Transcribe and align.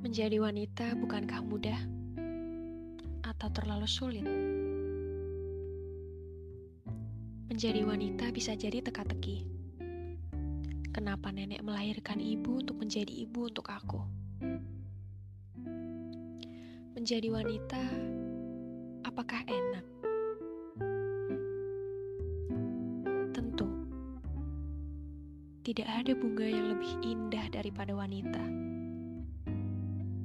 Menjadi 0.00 0.40
wanita 0.40 0.96
bukankah 0.96 1.44
mudah 1.44 1.76
atau 3.20 3.48
terlalu 3.52 3.84
sulit? 3.84 4.24
Menjadi 7.52 7.84
wanita 7.84 8.32
bisa 8.32 8.56
jadi 8.56 8.80
teka-teki. 8.80 9.44
Kenapa 10.96 11.28
nenek 11.28 11.60
melahirkan 11.60 12.16
ibu 12.16 12.64
untuk 12.64 12.80
menjadi 12.80 13.12
ibu 13.12 13.52
untuk 13.52 13.68
aku? 13.68 14.00
Menjadi 16.96 17.28
wanita, 17.28 17.84
apakah 19.04 19.44
enak? 19.44 19.84
Tentu, 23.36 23.68
tidak 25.60 25.92
ada 25.92 26.16
bunga 26.16 26.48
yang 26.48 26.72
lebih 26.72 26.92
indah 27.04 27.52
daripada 27.52 27.92
wanita 27.92 28.70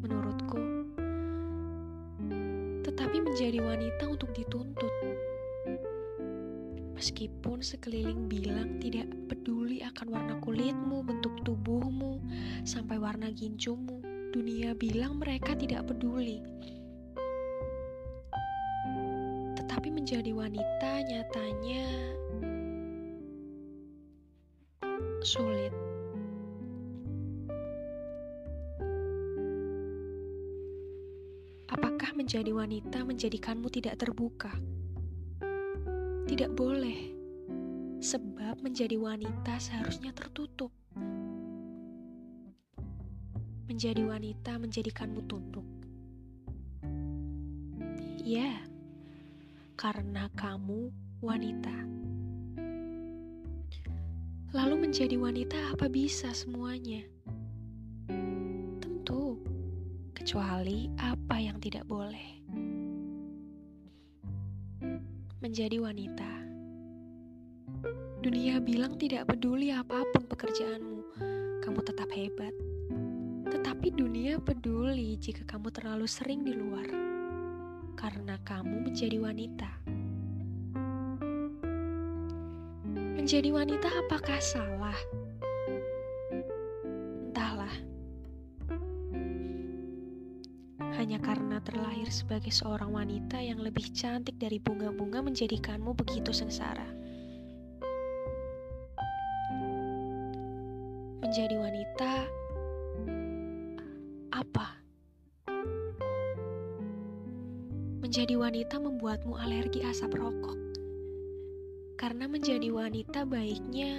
menurutku. 0.05 0.61
Tetapi 2.85 3.17
menjadi 3.25 3.57
wanita 3.65 4.05
untuk 4.05 4.29
dituntut. 4.37 4.93
Meskipun 6.95 7.59
sekeliling 7.59 8.31
bilang 8.31 8.79
tidak 8.79 9.09
peduli 9.27 9.83
akan 9.83 10.07
warna 10.13 10.35
kulitmu, 10.39 11.03
bentuk 11.03 11.33
tubuhmu, 11.43 12.23
sampai 12.63 12.95
warna 13.01 13.33
ginjumu, 13.33 13.99
dunia 14.31 14.71
bilang 14.77 15.19
mereka 15.19 15.57
tidak 15.57 15.89
peduli. 15.91 16.39
Tetapi 19.59 19.89
menjadi 19.91 20.31
wanita 20.31 20.91
nyatanya 21.03 21.85
sulit. 25.25 25.84
Apakah 32.05 32.21
menjadi 32.21 32.53
wanita 32.53 33.01
menjadikanmu 33.01 33.65
tidak 33.73 33.97
terbuka? 33.97 34.53
Tidak 36.29 36.53
boleh, 36.53 37.09
sebab 37.97 38.61
menjadi 38.61 38.93
wanita 38.93 39.57
seharusnya 39.57 40.13
tertutup. 40.13 40.69
Menjadi 43.65 44.05
wanita 44.05 44.53
menjadikanmu 44.61 45.25
tunduk. 45.25 45.65
Ya, 48.21 48.53
karena 49.73 50.29
kamu 50.37 50.93
wanita. 51.25 51.73
Lalu 54.53 54.75
menjadi 54.77 55.17
wanita 55.17 55.73
apa 55.73 55.89
bisa 55.89 56.29
semuanya? 56.37 57.14
Kecuali 60.25 60.89
apa 61.05 61.37
yang 61.37 61.61
tidak 61.61 61.85
boleh. 61.85 62.41
Menjadi 65.37 65.77
wanita, 65.77 66.31
dunia 68.25 68.57
bilang 68.57 68.97
tidak 68.97 69.29
peduli 69.29 69.69
apa 69.69 70.01
pun 70.09 70.25
pekerjaanmu, 70.25 70.99
kamu 71.61 71.79
tetap 71.85 72.09
hebat. 72.09 72.49
Tetapi 73.53 73.93
dunia 73.93 74.41
peduli 74.41 75.13
jika 75.21 75.45
kamu 75.45 75.69
terlalu 75.69 76.09
sering 76.09 76.41
di 76.41 76.57
luar, 76.57 76.89
karena 77.93 78.41
kamu 78.41 78.81
menjadi 78.81 79.21
wanita. 79.21 79.69
Menjadi 83.13 83.53
wanita, 83.53 83.93
apakah 84.09 84.41
salah? 84.41 84.97
Hanya 91.05 91.21
karena 91.21 91.61
terlahir 91.61 92.09
sebagai 92.09 92.49
seorang 92.49 92.89
wanita 92.89 93.37
yang 93.37 93.61
lebih 93.61 93.93
cantik 93.93 94.41
dari 94.41 94.57
bunga-bunga 94.57 95.21
menjadikanmu 95.21 95.93
begitu 95.93 96.33
sengsara. 96.33 96.89
Menjadi 101.21 101.61
wanita 101.61 102.11
apa? 104.33 104.81
Menjadi 108.01 108.33
wanita 108.41 108.81
membuatmu 108.81 109.37
alergi 109.37 109.85
asap 109.85 110.17
rokok. 110.17 110.57
Karena 112.01 112.25
menjadi 112.25 112.73
wanita 112.73 113.29
baiknya 113.29 113.93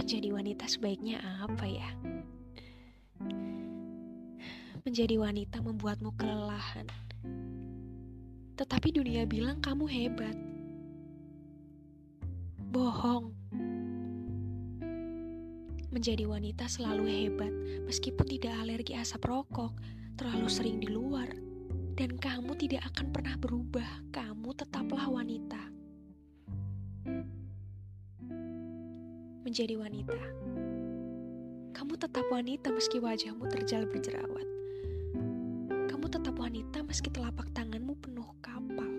menjadi 0.00 0.28
wanita 0.32 0.64
sebaiknya 0.64 1.20
apa 1.44 1.68
ya? 1.68 1.92
Menjadi 4.84 5.16
wanita 5.16 5.64
membuatmu 5.64 6.12
kelelahan. 6.20 6.84
Tetapi 8.60 8.92
dunia 8.92 9.24
bilang 9.24 9.56
kamu 9.64 9.88
hebat. 9.88 10.36
Bohong. 12.68 13.32
Menjadi 15.88 16.28
wanita 16.28 16.68
selalu 16.68 17.08
hebat, 17.08 17.48
meskipun 17.88 18.28
tidak 18.28 18.52
alergi 18.60 18.92
asap 18.92 19.24
rokok, 19.24 19.72
terlalu 20.20 20.52
sering 20.52 20.76
di 20.76 20.92
luar, 20.92 21.32
dan 21.96 22.20
kamu 22.20 22.52
tidak 22.60 22.84
akan 22.92 23.08
pernah 23.08 23.40
berubah. 23.40 23.88
Kamu 24.12 24.52
tetaplah 24.52 25.08
wanita. 25.08 25.64
Menjadi 29.48 29.80
wanita, 29.80 30.20
kamu 31.72 31.96
tetap 31.96 32.28
wanita 32.28 32.68
meski 32.68 33.00
wajahmu 33.00 33.48
terjal 33.48 33.88
berjerawat 33.88 34.44
wanita 36.44 36.84
meski 36.84 37.08
telapak 37.08 37.48
tanganmu 37.56 37.96
penuh 38.04 38.28
kapal. 38.44 38.92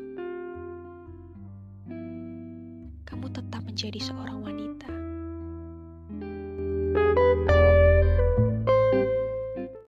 Kamu 3.05 3.25
tetap 3.29 3.61
menjadi 3.61 4.01
seorang 4.01 4.41
wanita. 4.41 4.94